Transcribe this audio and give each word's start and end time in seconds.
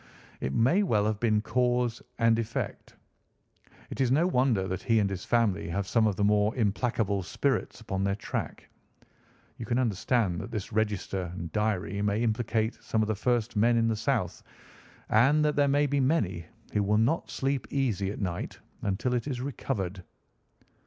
It 0.39 0.51
may 0.51 0.81
well 0.81 1.05
have 1.05 1.19
been 1.19 1.41
cause 1.43 2.01
and 2.17 2.39
effect. 2.39 2.95
It 3.91 4.01
is 4.01 4.09
no 4.11 4.25
wonder 4.25 4.67
that 4.67 4.81
he 4.81 4.97
and 4.97 5.07
his 5.07 5.23
family 5.25 5.69
have 5.69 5.85
some 5.87 6.07
of 6.07 6.15
the 6.15 6.23
more 6.23 6.55
implacable 6.55 7.21
spirits 7.21 7.79
upon 7.81 8.03
their 8.03 8.15
track. 8.15 8.67
You 9.57 9.67
can 9.67 9.77
understand 9.77 10.41
that 10.41 10.49
this 10.49 10.73
register 10.73 11.31
and 11.35 11.51
diary 11.51 12.01
may 12.01 12.23
implicate 12.23 12.79
some 12.81 13.03
of 13.03 13.07
the 13.07 13.13
first 13.13 13.55
men 13.55 13.77
in 13.77 13.87
the 13.89 13.95
South, 13.95 14.41
and 15.09 15.45
that 15.45 15.55
there 15.55 15.67
may 15.67 15.85
be 15.85 15.99
many 15.99 16.47
who 16.73 16.81
will 16.81 16.97
not 16.97 17.29
sleep 17.29 17.67
easy 17.69 18.09
at 18.09 18.19
night 18.19 18.57
until 18.81 19.13
it 19.13 19.27
is 19.27 19.39
recovered." 19.39 20.03